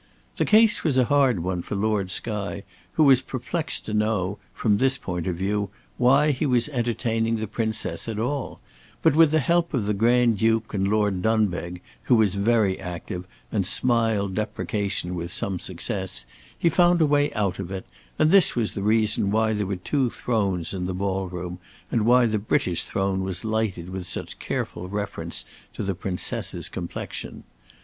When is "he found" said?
16.57-16.99